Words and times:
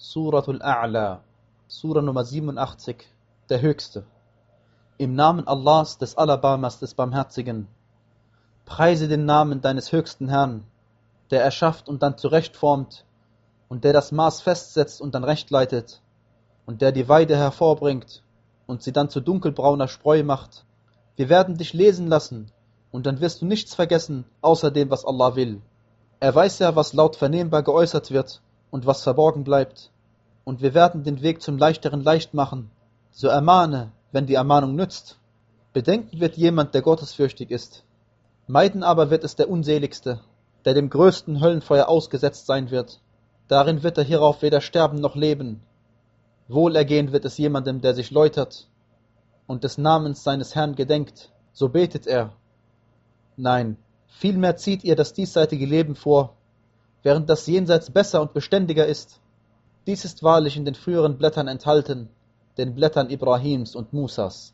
Suratul 0.00 0.62
A'la, 0.62 1.22
Sura 1.66 2.00
Nummer 2.00 2.24
87, 2.24 3.04
der 3.48 3.60
Höchste. 3.60 4.04
Im 4.96 5.16
Namen 5.16 5.48
Allahs, 5.48 5.98
des 5.98 6.16
Alabamas, 6.16 6.78
des 6.78 6.94
Barmherzigen. 6.94 7.66
Preise 8.64 9.08
den 9.08 9.24
Namen 9.24 9.60
deines 9.60 9.90
höchsten 9.90 10.28
Herrn, 10.28 10.62
der 11.32 11.42
erschafft 11.42 11.88
und 11.88 12.04
dann 12.04 12.16
zurechtformt 12.16 13.06
und 13.68 13.82
der 13.82 13.92
das 13.92 14.12
Maß 14.12 14.40
festsetzt 14.40 15.00
und 15.00 15.16
dann 15.16 15.24
recht 15.24 15.50
leitet 15.50 16.00
und 16.64 16.80
der 16.80 16.92
die 16.92 17.08
Weide 17.08 17.36
hervorbringt 17.36 18.22
und 18.68 18.84
sie 18.84 18.92
dann 18.92 19.10
zu 19.10 19.18
dunkelbrauner 19.20 19.88
Spreu 19.88 20.22
macht. 20.22 20.64
Wir 21.16 21.28
werden 21.28 21.56
dich 21.56 21.72
lesen 21.72 22.06
lassen 22.06 22.52
und 22.92 23.06
dann 23.06 23.20
wirst 23.20 23.42
du 23.42 23.46
nichts 23.46 23.74
vergessen, 23.74 24.26
außer 24.42 24.70
dem, 24.70 24.90
was 24.90 25.04
Allah 25.04 25.34
will. 25.34 25.60
Er 26.20 26.32
weiß 26.32 26.60
ja, 26.60 26.76
was 26.76 26.92
laut 26.92 27.16
vernehmbar 27.16 27.64
geäußert 27.64 28.12
wird 28.12 28.42
und 28.70 28.86
was 28.86 29.02
verborgen 29.02 29.44
bleibt. 29.44 29.90
Und 30.44 30.62
wir 30.62 30.74
werden 30.74 31.04
den 31.04 31.22
Weg 31.22 31.42
zum 31.42 31.58
Leichteren 31.58 32.02
leicht 32.02 32.34
machen. 32.34 32.70
So 33.10 33.28
ermahne, 33.28 33.92
wenn 34.12 34.26
die 34.26 34.34
Ermahnung 34.34 34.74
nützt. 34.74 35.18
Bedenken 35.72 36.20
wird 36.20 36.36
jemand, 36.36 36.74
der 36.74 36.82
gottesfürchtig 36.82 37.50
ist. 37.50 37.84
Meiden 38.46 38.82
aber 38.82 39.10
wird 39.10 39.24
es 39.24 39.36
der 39.36 39.50
Unseligste, 39.50 40.20
der 40.64 40.74
dem 40.74 40.88
größten 40.88 41.40
Höllenfeuer 41.40 41.88
ausgesetzt 41.88 42.46
sein 42.46 42.70
wird. 42.70 43.00
Darin 43.46 43.82
wird 43.82 43.98
er 43.98 44.04
hierauf 44.04 44.42
weder 44.42 44.60
sterben 44.60 45.00
noch 45.00 45.16
leben. 45.16 45.60
Wohlergehen 46.48 47.12
wird 47.12 47.26
es 47.26 47.36
jemandem, 47.36 47.80
der 47.80 47.94
sich 47.94 48.10
läutert 48.10 48.68
und 49.46 49.64
des 49.64 49.78
Namens 49.78 50.22
seines 50.22 50.54
Herrn 50.54 50.76
gedenkt, 50.76 51.30
so 51.52 51.68
betet 51.68 52.06
er. 52.06 52.32
Nein, 53.36 53.76
vielmehr 54.06 54.56
zieht 54.56 54.84
ihr 54.84 54.96
das 54.96 55.12
diesseitige 55.12 55.66
Leben 55.66 55.94
vor, 55.94 56.36
während 57.02 57.30
das 57.30 57.46
Jenseits 57.46 57.90
besser 57.90 58.20
und 58.20 58.32
beständiger 58.32 58.86
ist. 58.86 59.20
Dies 59.86 60.04
ist 60.04 60.22
wahrlich 60.22 60.56
in 60.56 60.64
den 60.64 60.74
früheren 60.74 61.16
Blättern 61.18 61.48
enthalten, 61.48 62.08
den 62.56 62.74
Blättern 62.74 63.10
Ibrahims 63.10 63.74
und 63.74 63.92
Musas. 63.92 64.52